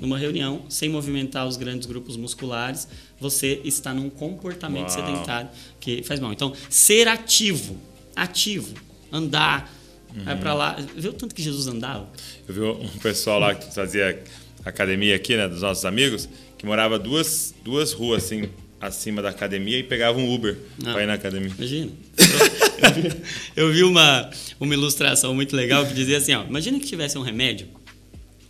numa 0.02 0.18
reunião, 0.18 0.64
sem 0.68 0.90
movimentar 0.90 1.48
os 1.48 1.56
grandes 1.56 1.88
grupos 1.88 2.18
musculares, 2.18 2.88
você 3.20 3.62
está 3.64 3.94
num 3.94 4.10
comportamento 4.10 4.90
Uau. 4.90 5.06
sedentário 5.06 5.50
que 5.80 6.04
faz 6.04 6.20
mal. 6.20 6.34
Então, 6.34 6.54
ser 6.70 7.08
ativo 7.08 7.80
ativo, 8.16 8.74
andar, 9.12 9.74
uhum. 10.16 10.24
vai 10.24 10.38
para 10.38 10.54
lá. 10.54 10.78
Viu 10.96 11.14
tanto 11.14 11.34
que 11.34 11.42
Jesus 11.42 11.68
andava? 11.68 12.08
Eu 12.48 12.54
vi 12.54 12.62
um 12.62 13.00
pessoal 13.00 13.40
lá 13.40 13.56
que 13.56 13.74
fazia 13.74 14.24
academia 14.64 15.16
aqui, 15.16 15.36
né, 15.36 15.48
dos 15.48 15.62
nossos 15.62 15.86
amigos, 15.86 16.30
que 16.58 16.66
morava 16.66 17.00
duas, 17.00 17.54
duas 17.64 17.94
ruas 17.94 18.26
assim 18.26 18.50
acima 18.80 19.22
da 19.22 19.30
academia 19.30 19.78
e 19.78 19.84
pegava 19.84 20.18
um 20.18 20.34
Uber 20.34 20.58
para 20.84 21.04
ir 21.04 21.06
na 21.06 21.14
academia. 21.14 21.52
Imagina. 21.56 21.92
Eu, 22.82 22.94
vi, 22.96 23.22
eu 23.56 23.72
vi 23.72 23.84
uma, 23.84 24.32
uma 24.60 24.74
ilustração 24.74 25.36
muito 25.36 25.56
legal 25.56 25.86
que 25.86 25.94
dizia 25.94 26.18
assim, 26.18 26.34
ó, 26.34 26.44
imagina 26.44 26.80
que 26.80 26.88
tivesse 26.88 27.16
um 27.16 27.22
remédio 27.22 27.68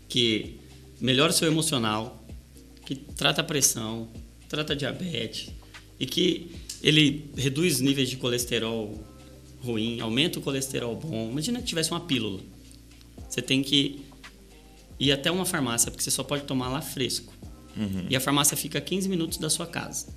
que 0.08 0.56
melhora 1.02 1.32
o 1.32 1.36
seu 1.36 1.48
emocional, 1.48 2.24
que 2.86 2.96
trata 2.96 3.42
a 3.42 3.44
pressão, 3.44 4.08
trata 4.48 4.74
a 4.74 4.76
diabetes 4.76 5.52
e 6.00 6.06
que 6.06 6.52
ele 6.84 7.32
reduz 7.36 7.80
níveis 7.80 8.10
de 8.10 8.18
colesterol 8.18 9.04
ruim, 9.62 10.00
aumenta 10.00 10.40
o 10.40 10.42
colesterol 10.42 10.96
bom. 10.96 11.30
Imagina 11.32 11.60
que 11.60 11.66
tivesse 11.66 11.92
uma 11.92 12.00
pílula. 12.02 12.42
Você 13.30 13.42
tem 13.42 13.62
que 13.62 14.02
ir 15.00 15.12
até 15.12 15.32
uma 15.32 15.46
farmácia, 15.46 15.90
porque 15.90 16.04
você 16.04 16.12
só 16.12 16.24
pode 16.24 16.44
tomar 16.44 16.70
lá 16.70 16.82
fresco. 16.82 17.34
Uhum. 17.76 18.08
E 18.10 18.16
a 18.16 18.20
farmácia 18.20 18.58
fica 18.58 18.80
a 18.80 18.82
15 18.82 19.10
minutos 19.10 19.38
da 19.38 19.50
sua 19.50 19.66
casa. 19.66 20.08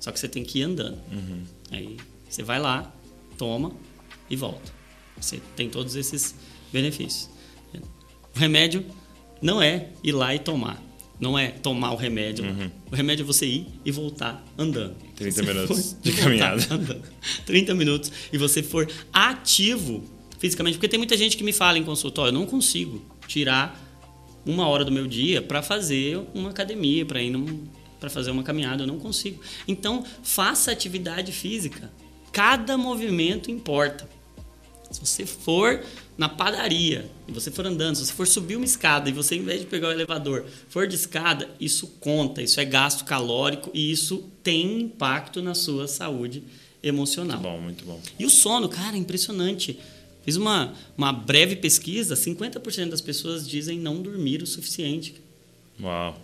Só 0.00 0.10
que 0.10 0.18
você 0.18 0.28
tem 0.28 0.44
que 0.44 0.60
ir 0.60 0.62
andando. 0.62 0.98
Uhum. 1.12 1.42
Aí 1.70 1.96
você 2.28 2.42
vai 2.42 2.60
lá, 2.60 2.94
toma 3.36 3.72
e 4.30 4.36
volta. 4.36 4.72
Você 5.20 5.40
tem 5.54 5.68
todos 5.68 5.96
esses 5.96 6.34
benefícios. 6.72 7.28
O 8.34 8.38
remédio 8.38 8.84
não 9.46 9.62
é 9.62 9.90
ir 10.02 10.10
lá 10.10 10.34
e 10.34 10.40
tomar. 10.40 10.82
Não 11.20 11.38
é 11.38 11.48
tomar 11.48 11.92
o 11.92 11.96
remédio. 11.96 12.44
Uhum. 12.44 12.68
O 12.90 12.96
remédio 12.96 13.22
é 13.22 13.26
você 13.26 13.46
ir 13.46 13.66
e 13.84 13.92
voltar 13.92 14.44
andando. 14.58 14.96
30 15.14 15.42
minutos 15.44 15.96
de 16.02 16.12
caminhada. 16.20 16.66
Andando. 16.68 17.02
30 17.46 17.74
minutos. 17.74 18.12
E 18.32 18.36
você 18.36 18.60
for 18.60 18.90
ativo 19.12 20.02
fisicamente. 20.40 20.74
Porque 20.74 20.88
tem 20.88 20.98
muita 20.98 21.16
gente 21.16 21.36
que 21.36 21.44
me 21.44 21.52
fala 21.52 21.78
em 21.78 21.84
consultório, 21.84 22.30
eu 22.30 22.38
não 22.38 22.44
consigo 22.44 23.00
tirar 23.28 23.80
uma 24.44 24.66
hora 24.66 24.84
do 24.84 24.90
meu 24.90 25.06
dia 25.06 25.40
para 25.40 25.62
fazer 25.62 26.20
uma 26.34 26.50
academia, 26.50 27.06
para 27.06 27.22
ir 27.22 27.32
para 28.00 28.10
fazer 28.10 28.32
uma 28.32 28.42
caminhada, 28.42 28.82
eu 28.82 28.86
não 28.86 28.98
consigo. 28.98 29.40
Então, 29.66 30.04
faça 30.24 30.72
atividade 30.72 31.30
física. 31.30 31.90
Cada 32.32 32.76
movimento 32.76 33.48
importa. 33.48 34.08
Se 34.90 35.00
você 35.00 35.24
for 35.24 35.82
na 36.16 36.28
padaria 36.28 37.10
e 37.28 37.32
você 37.32 37.50
for 37.50 37.66
andando, 37.66 37.96
se 37.96 38.06
você 38.06 38.12
for 38.12 38.26
subir 38.26 38.56
uma 38.56 38.64
escada 38.64 39.08
e 39.10 39.12
você, 39.12 39.36
em 39.36 39.42
vez 39.42 39.60
de 39.60 39.66
pegar 39.66 39.88
o 39.88 39.92
elevador, 39.92 40.46
for 40.68 40.86
de 40.86 40.94
escada, 40.94 41.48
isso 41.60 41.86
conta, 42.00 42.42
isso 42.42 42.58
é 42.58 42.64
gasto 42.64 43.04
calórico 43.04 43.70
e 43.74 43.90
isso 43.90 44.24
tem 44.42 44.80
impacto 44.80 45.42
na 45.42 45.54
sua 45.54 45.86
saúde 45.86 46.42
emocional. 46.82 47.38
Muito 47.38 47.52
bom, 47.52 47.60
muito 47.60 47.84
bom. 47.84 48.00
E 48.18 48.24
o 48.24 48.30
sono, 48.30 48.68
cara, 48.68 48.96
é 48.96 48.98
impressionante. 48.98 49.78
Fiz 50.24 50.36
uma, 50.36 50.72
uma 50.96 51.12
breve 51.12 51.56
pesquisa, 51.56 52.14
50% 52.14 52.88
das 52.88 53.00
pessoas 53.00 53.46
dizem 53.46 53.78
não 53.78 54.00
dormir 54.00 54.42
o 54.42 54.46
suficiente. 54.46 55.14
Uau. 55.80 56.20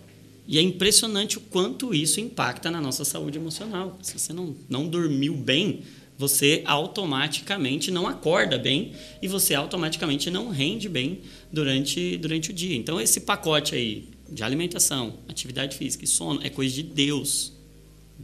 E 0.47 0.57
é 0.57 0.61
impressionante 0.61 1.37
o 1.37 1.41
quanto 1.41 1.93
isso 1.93 2.19
impacta 2.19 2.69
na 2.69 2.81
nossa 2.81 3.05
saúde 3.05 3.37
emocional. 3.37 3.97
Se 4.01 4.19
você 4.19 4.33
não, 4.33 4.55
não 4.67 4.87
dormiu 4.87 5.35
bem, 5.35 5.83
você 6.17 6.61
automaticamente 6.65 7.91
não 7.91 8.07
acorda 8.07 8.57
bem 8.57 8.91
e 9.21 9.27
você 9.27 9.53
automaticamente 9.53 10.29
não 10.29 10.49
rende 10.49 10.87
bem 10.87 11.21
durante, 11.51 12.17
durante 12.17 12.51
o 12.51 12.53
dia. 12.53 12.75
Então, 12.75 12.99
esse 13.01 13.21
pacote 13.21 13.75
aí 13.75 14.09
de 14.29 14.43
alimentação, 14.43 15.19
atividade 15.27 15.77
física 15.77 16.03
e 16.03 16.07
sono 16.07 16.39
é 16.43 16.49
coisa 16.49 16.73
de 16.73 16.83
Deus. 16.83 17.53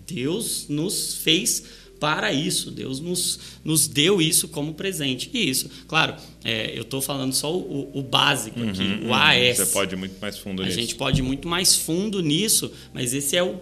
Deus 0.08 0.68
nos 0.70 1.16
fez 1.16 1.64
para 2.00 2.32
isso, 2.32 2.72
Deus 2.72 3.00
nos, 3.00 3.40
nos 3.64 3.88
deu 3.88 4.22
isso 4.22 4.48
como 4.48 4.74
presente. 4.74 5.30
E 5.34 5.50
isso, 5.50 5.70
claro, 5.88 6.16
é, 6.44 6.72
eu 6.76 6.84
estou 6.84 7.02
falando 7.02 7.34
só 7.34 7.54
o, 7.54 7.92
o 7.94 8.02
básico 8.02 8.62
aqui, 8.64 8.82
uhum, 8.82 9.10
o 9.10 9.14
AS. 9.14 9.58
Você 9.58 9.66
pode 9.66 9.96
ir 9.96 9.98
muito 9.98 10.20
mais 10.22 10.38
fundo 10.38 10.62
a 10.62 10.66
nisso. 10.66 10.78
A 10.78 10.82
gente 10.82 10.96
pode 10.96 11.20
ir 11.20 11.24
muito 11.24 11.48
mais 11.48 11.76
fundo 11.76 12.22
nisso, 12.22 12.72
mas 12.94 13.14
esse 13.14 13.36
é 13.36 13.44
o 13.44 13.60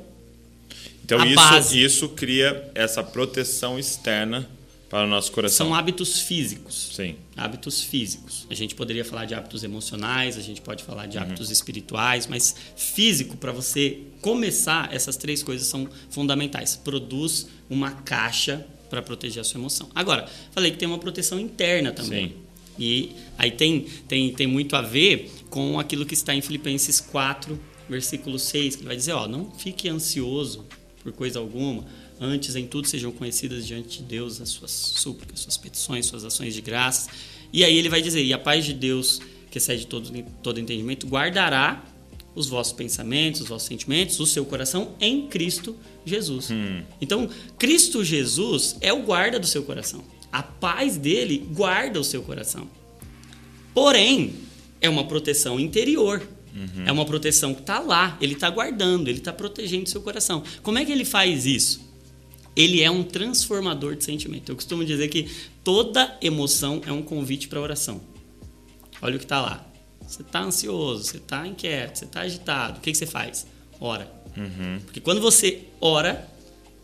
então 1.08 1.26
isso, 1.26 1.78
isso 1.78 2.10
cria 2.10 2.70
essa 2.76 3.02
proteção 3.02 3.80
externa 3.80 4.46
para 4.90 5.06
o 5.06 5.08
nosso 5.08 5.32
coração. 5.32 5.68
São 5.68 5.76
hábitos 5.76 6.22
físicos. 6.22 6.90
Sim. 6.94 7.16
Hábitos 7.36 7.82
físicos. 7.82 8.46
A 8.50 8.54
gente 8.54 8.76
poderia 8.76 9.06
falar 9.06 9.24
de 9.24 9.34
hábitos 9.34 9.64
emocionais, 9.64 10.38
a 10.38 10.42
gente 10.42 10.60
pode 10.60 10.84
falar 10.84 11.06
de 11.06 11.16
uhum. 11.16 11.24
hábitos 11.24 11.50
espirituais, 11.50 12.28
mas 12.28 12.54
físico, 12.76 13.38
para 13.38 13.54
você 13.54 14.00
começar, 14.22 14.94
essas 14.94 15.16
três 15.16 15.42
coisas 15.42 15.68
são 15.68 15.88
fundamentais. 16.10 16.76
Produz 16.76 17.48
uma 17.70 17.92
caixa 17.92 18.68
para 18.90 19.02
proteger 19.02 19.40
a 19.40 19.44
sua 19.46 19.62
emoção. 19.62 19.90
Agora, 19.96 20.30
falei 20.52 20.72
que 20.72 20.78
tem 20.78 20.90
uma 20.90 21.00
proteção 21.00 21.40
interna 21.40 21.94
também. 21.94 22.28
Sim. 22.28 22.36
E 22.78 23.16
aí 23.38 23.52
tem, 23.52 23.82
tem, 24.10 24.34
tem 24.34 24.46
muito 24.46 24.76
a 24.76 24.82
ver 24.82 25.32
com 25.50 25.80
aquilo 25.80 26.06
que 26.06 26.14
está 26.14 26.36
em 26.36 26.42
Filipenses 26.42 27.00
4, 27.00 27.58
versículo 27.90 28.38
6, 28.38 28.76
que 28.76 28.84
vai 28.84 28.96
dizer, 28.98 29.14
ó, 29.14 29.26
não 29.26 29.50
fique 29.52 29.88
ansioso 29.88 30.66
por 31.04 31.12
coisa 31.12 31.40
alguma. 31.40 31.86
Antes, 32.20 32.56
em 32.56 32.66
tudo, 32.66 32.88
sejam 32.88 33.12
conhecidas 33.12 33.66
diante 33.66 34.00
de 34.00 34.04
Deus 34.04 34.42
as 34.42 34.50
suas 34.50 34.72
súplicas, 34.72 35.42
suas 35.42 35.58
petições, 35.58 36.06
suas 36.06 36.26
ações 36.26 36.54
de 36.54 36.62
graças. 36.62 37.10
E 37.54 37.64
aí 37.64 37.78
ele 37.78 37.90
vai 37.90 38.02
dizer: 38.02 38.24
E 38.24 38.34
a 38.34 38.40
paz 38.40 38.66
de 38.66 38.74
Deus, 38.74 39.22
que 39.52 39.58
excede 39.58 39.88
todo, 39.88 40.12
todo 40.42 40.60
entendimento, 40.60 41.08
guardará 41.08 41.84
os 42.38 42.48
vossos 42.48 42.74
pensamentos, 42.74 43.42
os 43.42 43.48
vossos 43.48 43.68
sentimentos, 43.68 44.20
o 44.20 44.26
seu 44.26 44.46
coração 44.46 44.96
em 45.00 45.28
Cristo 45.28 45.76
Jesus. 46.06 46.52
Hum. 46.52 46.84
Então, 47.02 47.28
Cristo 47.58 48.04
Jesus 48.04 48.78
é 48.80 48.94
o 48.94 49.02
guarda 49.02 49.40
do 49.40 49.48
seu 49.48 49.64
coração. 49.64 50.04
A 50.32 50.44
paz 50.44 50.98
dele 50.98 51.48
guarda 51.52 52.00
o 52.00 52.04
seu 52.04 52.22
coração. 52.22 52.68
Porém, 53.74 54.36
é 54.80 54.90
uma 54.90 55.08
proteção 55.08 55.60
interior. 55.60 56.22
Uhum. 56.56 56.84
É 56.86 56.92
uma 56.92 57.06
proteção 57.06 57.54
que 57.54 57.62
está 57.62 57.80
lá, 57.80 58.18
ele 58.20 58.34
está 58.34 58.50
guardando, 58.50 59.08
ele 59.08 59.20
está 59.20 59.32
protegendo 59.32 59.90
seu 59.90 60.02
coração. 60.02 60.44
Como 60.64 60.78
é 60.78 60.86
que 60.86 60.92
ele 60.92 61.06
faz 61.06 61.46
isso? 61.46 61.88
Ele 62.56 62.82
é 62.82 62.90
um 62.90 63.04
transformador 63.04 63.96
de 63.96 64.04
sentimento. 64.04 64.52
Eu 64.52 64.56
costumo 64.56 64.84
dizer 64.84 65.08
que 65.10 65.30
toda 65.64 66.18
emoção 66.22 66.82
é 66.86 66.92
um 66.92 67.04
convite 67.04 67.48
para 67.48 67.62
oração. 67.62 68.02
Olha 69.02 69.16
o 69.16 69.20
que 69.20 69.26
está 69.26 69.40
lá. 69.40 69.68
Você 70.08 70.22
está 70.22 70.42
ansioso, 70.42 71.04
você 71.04 71.18
está 71.18 71.46
inquieto, 71.46 72.00
você 72.00 72.06
está 72.06 72.22
agitado. 72.22 72.80
O 72.80 72.82
que, 72.82 72.92
que, 72.92 72.98
você 72.98 73.06
faz? 73.06 73.46
Ora. 73.80 74.12
Uhum. 74.36 74.80
Porque 74.86 75.00
quando 75.00 75.22
você 75.22 75.66
ora, 75.80 76.28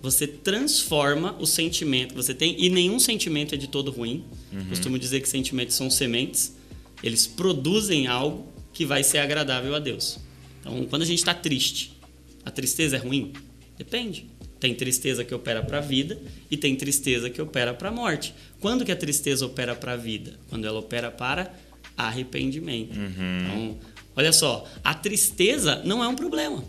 você 0.02 0.28
transforma 0.28 1.36
o 1.40 1.48
sentimento. 1.48 2.14
Você 2.14 2.34
tem 2.34 2.56
e 2.62 2.70
nenhum 2.70 3.00
sentimento 3.00 3.56
é 3.56 3.58
de 3.58 3.68
todo 3.68 3.90
ruim. 3.90 4.26
Uhum. 4.52 4.66
Costumo 4.66 5.00
dizer 5.00 5.22
que 5.22 5.30
sentimentos 5.30 5.76
são 5.76 5.90
sementes. 5.90 6.56
Eles 7.02 7.26
produzem 7.26 8.06
algo 8.06 8.53
que 8.74 8.86
vai 8.86 9.04
ser 9.04 9.20
agradável 9.20 9.76
a 9.76 9.80
Deus. 9.80 10.20
Então, 10.60 10.86
quando 10.86 11.04
a 11.04 11.06
gente 11.06 11.20
está 11.20 11.34
triste, 11.34 11.98
a 12.46 12.52
tristeza 12.52 12.96
é 12.96 13.00
ruim? 13.00 13.34
Depende. 13.78 14.28
Tem 14.60 14.74
tristeza 14.74 15.26
que 15.26 15.36
opera 15.36 15.62
para 15.62 15.80
a 15.80 15.82
vida 15.82 16.18
e 16.50 16.56
tem 16.56 16.76
tristeza 16.76 17.30
que 17.30 17.42
opera 17.42 17.74
para 17.74 17.90
a 17.90 17.92
morte. 17.92 18.34
Quando 18.62 18.86
que 18.86 18.92
a 18.92 18.96
tristeza 18.96 19.46
opera 19.46 19.76
para 19.76 19.94
a 19.94 19.98
vida? 19.98 20.40
Quando 20.50 20.66
ela 20.66 20.80
opera 20.80 21.12
para 21.12 21.54
arrependimento. 21.98 22.98
Uhum. 22.98 23.40
Então, 23.42 23.78
olha 24.16 24.32
só, 24.32 24.66
a 24.84 24.94
tristeza 24.94 25.82
não 25.84 26.04
é 26.04 26.08
um 26.08 26.16
problema. 26.16 26.64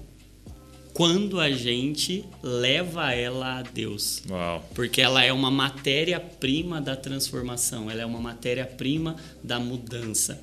Quando 0.92 1.40
a 1.40 1.50
gente 1.50 2.24
leva 2.42 3.12
ela 3.12 3.58
a 3.58 3.62
Deus. 3.62 4.22
Uau. 4.28 4.68
Porque 4.74 5.00
ela 5.00 5.24
é 5.24 5.32
uma 5.32 5.50
matéria-prima 5.50 6.80
da 6.80 6.94
transformação, 6.94 7.90
ela 7.90 8.02
é 8.02 8.06
uma 8.06 8.20
matéria-prima 8.20 9.16
da 9.42 9.58
mudança. 9.58 10.40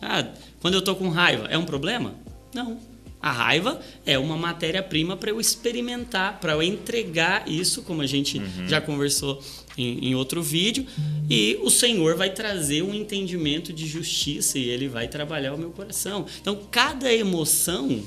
Ah, 0.00 0.26
quando 0.60 0.74
eu 0.74 0.82
tô 0.82 0.94
com 0.94 1.08
raiva, 1.08 1.46
é 1.48 1.58
um 1.58 1.64
problema? 1.64 2.14
Não. 2.54 2.78
A 3.22 3.30
raiva 3.30 3.78
é 4.06 4.18
uma 4.18 4.36
matéria-prima 4.36 5.14
para 5.14 5.30
eu 5.30 5.38
experimentar, 5.38 6.40
para 6.40 6.54
eu 6.54 6.62
entregar 6.62 7.46
isso, 7.46 7.82
como 7.82 8.00
a 8.00 8.06
gente 8.06 8.38
uhum. 8.38 8.66
já 8.66 8.80
conversou 8.80 9.42
em, 9.76 10.08
em, 10.08 10.14
outro 10.14 10.42
vídeo, 10.42 10.86
e 11.28 11.58
o 11.62 11.68
Senhor 11.68 12.16
vai 12.16 12.30
trazer 12.30 12.82
um 12.82 12.94
entendimento 12.94 13.74
de 13.74 13.86
justiça 13.86 14.58
e 14.58 14.70
ele 14.70 14.88
vai 14.88 15.06
trabalhar 15.06 15.52
o 15.52 15.58
meu 15.58 15.70
coração. 15.70 16.24
Então, 16.40 16.58
cada 16.70 17.12
emoção 17.12 18.02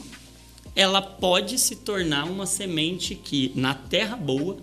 ela 0.76 1.00
pode 1.00 1.60
se 1.60 1.76
tornar 1.76 2.26
uma 2.26 2.48
semente 2.48 3.14
que 3.14 3.52
na 3.56 3.76
terra 3.76 4.16
boa 4.16 4.58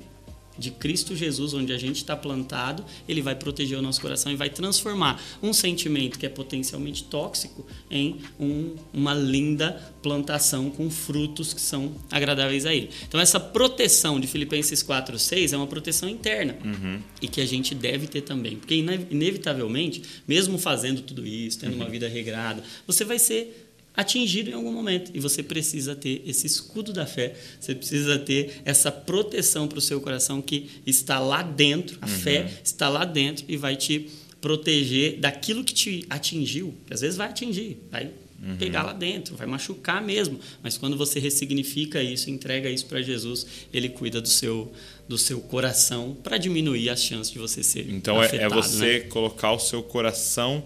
de 0.61 0.71
Cristo 0.71 1.17
Jesus, 1.17 1.55
onde 1.55 1.73
a 1.73 1.79
gente 1.79 1.97
está 1.97 2.15
plantado, 2.15 2.85
ele 3.09 3.23
vai 3.23 3.35
proteger 3.35 3.79
o 3.79 3.83
nosso 3.83 4.01
coração 4.01 4.31
e 4.31 4.37
vai 4.37 4.51
transformar 4.51 5.21
um 5.43 5.53
sentimento 5.53 6.19
que 6.19 6.27
é 6.27 6.29
potencialmente 6.29 7.05
tóxico 7.05 7.67
em 7.91 8.19
um, 8.39 8.77
uma 8.93 9.15
linda 9.15 9.73
plantação 10.03 10.71
com 10.71 10.91
frutos 10.91 11.55
que 11.55 11.61
são 11.61 11.95
agradáveis 12.11 12.67
a 12.67 12.75
ele. 12.75 12.91
Então, 13.09 13.19
essa 13.19 13.41
proteção 13.41 14.21
de 14.21 14.27
Filipenses 14.27 14.83
4, 14.83 15.19
6 15.19 15.55
é 15.55 15.57
uma 15.57 15.67
proteção 15.67 16.09
interna 16.09 16.57
uhum. 16.63 17.01
e 17.23 17.27
que 17.27 17.41
a 17.41 17.47
gente 17.47 17.75
deve 17.75 18.07
ter 18.07 18.21
também, 18.21 18.57
porque 18.57 18.75
inevitavelmente, 18.75 20.03
mesmo 20.29 20.59
fazendo 20.59 21.01
tudo 21.01 21.27
isso, 21.27 21.59
tendo 21.59 21.73
uhum. 21.73 21.81
uma 21.81 21.89
vida 21.89 22.07
regrada, 22.07 22.63
você 22.87 23.05
vai 23.05 23.19
ser 23.19 23.70
atingido 24.01 24.51
em 24.51 24.55
algum 24.55 24.73
momento. 24.73 25.11
E 25.15 25.21
você 25.21 25.43
precisa 25.43 25.95
ter 25.95 26.23
esse 26.27 26.47
escudo 26.47 26.93
da 26.93 27.07
fé, 27.07 27.35
você 27.61 27.75
precisa 27.75 28.19
ter 28.19 28.61
essa 28.65 28.91
proteção 28.91 29.69
para 29.69 29.79
o 29.79 29.83
seu 29.83 30.01
coração 30.01 30.43
que 30.43 30.69
está 30.87 31.19
lá 31.19 31.43
dentro, 31.43 31.99
a 32.01 32.07
uhum. 32.07 32.13
fé 32.13 32.51
está 32.65 32.89
lá 32.89 33.05
dentro 33.05 33.45
e 33.49 33.57
vai 33.57 33.77
te 33.77 34.11
proteger 34.41 35.19
daquilo 35.19 35.63
que 35.63 35.75
te 35.75 36.07
atingiu, 36.09 36.75
que 36.87 36.95
às 36.95 37.01
vezes 37.03 37.17
vai 37.17 37.29
atingir, 37.29 37.77
vai 37.91 38.11
uhum. 38.43 38.57
pegar 38.57 38.83
lá 38.83 38.93
dentro, 38.93 39.37
vai 39.37 39.47
machucar 39.47 40.03
mesmo, 40.03 40.41
mas 40.63 40.79
quando 40.79 40.97
você 40.97 41.21
ressignifica 41.21 42.03
isso, 42.03 42.31
entrega 42.31 42.71
isso 42.71 42.87
para 42.87 43.03
Jesus, 43.03 43.47
ele 43.73 43.89
cuida 43.89 44.21
do 44.21 44.29
seu 44.29 44.73
do 45.07 45.19
seu 45.19 45.41
coração 45.41 46.17
para 46.23 46.39
diminuir 46.39 46.89
as 46.89 47.03
chances 47.03 47.33
de 47.33 47.39
você 47.41 47.65
ser 47.65 47.91
Então 47.91 48.21
afetado, 48.21 48.55
é, 48.55 48.59
é 48.59 48.63
você 48.63 48.93
né? 48.93 49.01
colocar 49.01 49.53
o 49.53 49.59
seu 49.59 49.83
coração 49.83 50.65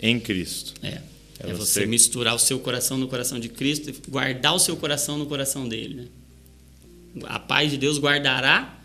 em 0.00 0.18
Cristo. 0.18 0.74
É. 0.82 1.00
É, 1.40 1.50
é 1.50 1.54
você... 1.54 1.86
misturar 1.86 2.34
o 2.34 2.38
seu 2.38 2.58
coração 2.58 2.98
no 2.98 3.08
coração 3.08 3.38
de 3.38 3.48
Cristo 3.48 3.90
e 3.90 4.10
guardar 4.10 4.54
o 4.54 4.58
seu 4.58 4.76
coração 4.76 5.18
no 5.18 5.26
coração 5.26 5.68
dele. 5.68 5.94
Né? 7.14 7.24
A 7.24 7.38
paz 7.38 7.70
de 7.70 7.76
Deus 7.76 7.98
guardará 7.98 8.78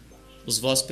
os 0.45 0.59
vossos 0.59 0.85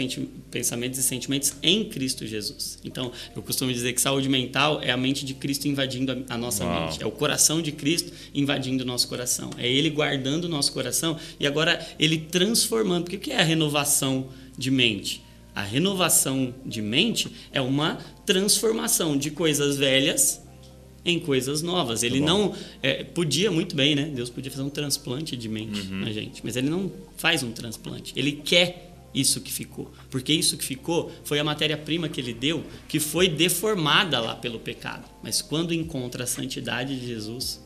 pensamentos 0.49 0.97
e 0.99 1.03
sentimentos 1.03 1.53
em 1.61 1.83
Cristo 1.85 2.25
Jesus. 2.25 2.79
Então, 2.83 3.11
eu 3.35 3.41
costumo 3.41 3.71
dizer 3.71 3.93
que 3.93 3.99
saúde 3.99 4.29
mental 4.29 4.81
é 4.81 4.91
a 4.91 4.97
mente 4.97 5.25
de 5.25 5.33
Cristo 5.33 5.67
invadindo 5.67 6.25
a 6.29 6.37
nossa 6.37 6.63
Uau. 6.63 6.85
mente. 6.85 7.03
É 7.03 7.05
o 7.05 7.11
coração 7.11 7.61
de 7.61 7.71
Cristo 7.71 8.13
invadindo 8.33 8.83
o 8.83 8.87
nosso 8.87 9.07
coração. 9.07 9.49
É 9.57 9.67
Ele 9.67 9.89
guardando 9.89 10.45
o 10.45 10.49
nosso 10.49 10.71
coração 10.71 11.17
e 11.39 11.45
agora 11.45 11.85
Ele 11.99 12.17
transformando. 12.17 13.03
Porque 13.03 13.17
o 13.17 13.19
que 13.19 13.31
é 13.31 13.41
a 13.41 13.43
renovação 13.43 14.29
de 14.57 14.71
mente? 14.71 15.21
A 15.53 15.63
renovação 15.63 16.55
de 16.65 16.81
mente 16.81 17.29
é 17.51 17.59
uma 17.59 17.97
transformação 18.25 19.17
de 19.17 19.31
coisas 19.31 19.75
velhas 19.75 20.41
em 21.03 21.19
coisas 21.19 21.61
novas. 21.61 22.03
Ele 22.03 22.19
não 22.19 22.55
é, 22.81 23.03
podia 23.03 23.51
muito 23.51 23.75
bem, 23.75 23.95
né? 23.95 24.05
Deus 24.05 24.29
podia 24.29 24.51
fazer 24.51 24.63
um 24.63 24.69
transplante 24.69 25.35
de 25.35 25.49
mente 25.49 25.81
uhum. 25.81 26.01
na 26.01 26.11
gente, 26.11 26.41
mas 26.43 26.55
ele 26.55 26.69
não 26.69 26.91
faz 27.17 27.43
um 27.43 27.51
transplante. 27.51 28.13
Ele 28.15 28.33
quer 28.33 28.91
isso 29.13 29.41
que 29.41 29.51
ficou, 29.51 29.91
porque 30.09 30.31
isso 30.31 30.57
que 30.57 30.63
ficou 30.63 31.11
foi 31.23 31.39
a 31.39 31.43
matéria-prima 31.43 32.07
que 32.07 32.21
ele 32.21 32.33
deu, 32.33 32.63
que 32.87 32.99
foi 32.99 33.27
deformada 33.27 34.19
lá 34.19 34.35
pelo 34.35 34.59
pecado. 34.59 35.03
Mas 35.21 35.41
quando 35.41 35.73
encontra 35.73 36.23
a 36.23 36.27
santidade 36.27 36.97
de 36.97 37.07
Jesus, 37.07 37.61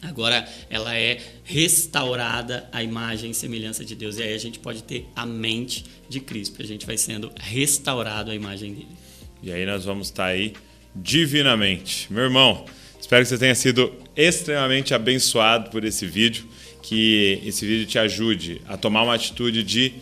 agora 0.00 0.48
ela 0.70 0.96
é 0.96 1.20
restaurada 1.44 2.68
à 2.72 2.82
imagem 2.82 3.32
e 3.32 3.34
semelhança 3.34 3.84
de 3.84 3.94
Deus. 3.94 4.16
E 4.16 4.22
aí 4.22 4.32
a 4.32 4.38
gente 4.38 4.58
pode 4.58 4.82
ter 4.82 5.06
a 5.14 5.26
mente 5.26 5.84
de 6.08 6.20
Cristo, 6.20 6.62
a 6.62 6.66
gente 6.66 6.86
vai 6.86 6.96
sendo 6.96 7.30
restaurado 7.36 8.30
à 8.30 8.34
imagem 8.34 8.72
dele. 8.72 8.96
E 9.42 9.52
aí 9.52 9.66
nós 9.66 9.84
vamos 9.84 10.06
estar 10.08 10.24
tá 10.24 10.30
aí 10.30 10.54
divinamente. 11.02 12.12
Meu 12.12 12.24
irmão, 12.24 12.64
espero 13.00 13.22
que 13.22 13.28
você 13.28 13.38
tenha 13.38 13.54
sido 13.54 13.92
extremamente 14.16 14.94
abençoado 14.94 15.70
por 15.70 15.84
esse 15.84 16.06
vídeo, 16.06 16.44
que 16.82 17.40
esse 17.44 17.66
vídeo 17.66 17.86
te 17.86 17.98
ajude 17.98 18.62
a 18.66 18.76
tomar 18.76 19.02
uma 19.02 19.14
atitude 19.14 19.62
de 19.62 19.92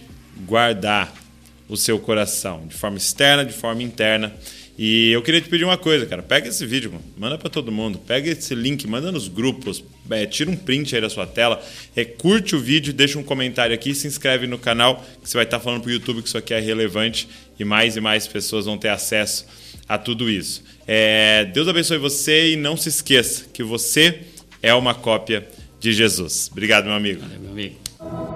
guardar 0.47 1.13
o 1.69 1.77
seu 1.77 1.99
coração, 1.99 2.67
de 2.67 2.75
forma 2.75 2.99
externa, 2.99 3.45
de 3.45 3.53
forma 3.53 3.83
interna. 3.83 4.33
E 4.77 5.11
eu 5.13 5.23
queria 5.23 5.41
te 5.41 5.49
pedir 5.49 5.65
uma 5.65 5.79
coisa, 5.79 6.05
cara. 6.05 6.21
Pega 6.21 6.49
esse 6.49 6.67
vídeo, 6.67 6.91
mano. 6.91 7.05
manda 7.17 7.39
para 7.39 7.49
todo 7.49 7.71
mundo. 7.71 7.97
Pega 7.97 8.29
esse 8.29 8.57
link, 8.57 8.87
manda 8.89 9.13
nos 9.13 9.29
grupos. 9.29 9.85
É, 10.11 10.27
tira 10.27 10.51
um 10.51 10.57
print 10.57 10.97
aí 10.97 11.01
da 11.01 11.09
sua 11.09 11.29
tela. 11.29 11.63
É, 11.95 12.05
curte 12.05 12.57
o 12.57 12.59
vídeo, 12.59 12.93
deixa 12.93 13.17
um 13.17 13.23
comentário 13.23 13.73
aqui, 13.73 13.95
se 13.95 14.09
inscreve 14.09 14.49
no 14.49 14.59
canal, 14.59 15.05
que 15.23 15.31
você 15.31 15.37
vai 15.37 15.45
estar 15.45 15.61
falando 15.61 15.81
pro 15.81 15.93
YouTube 15.93 16.23
que 16.23 16.29
isso 16.29 16.37
aqui 16.37 16.53
é 16.53 16.59
relevante 16.59 17.29
e 17.59 17.65
mais 17.65 17.97
e 17.97 18.01
mais 18.01 18.27
pessoas 18.27 18.65
vão 18.65 18.77
ter 18.77 18.89
acesso 18.89 19.47
a 19.89 19.99
tudo 19.99 20.31
isso. 20.31 20.63
É, 20.87 21.45
Deus 21.47 21.69
abençoe 21.69 21.99
você 21.99 22.53
e 22.53 22.57
não 22.57 22.77
se 22.77 22.89
esqueça 22.89 23.47
que 23.53 23.63
você 23.63 24.21
é 24.63 24.75
uma 24.75 24.95
cópia 24.95 25.47
de 25.79 25.93
Jesus. 25.93 26.49
Obrigado, 26.51 26.85
meu 26.85 26.95
amigo. 26.95 27.21
Valeu, 27.21 27.41
meu 27.41 27.51
amigo. 27.51 28.34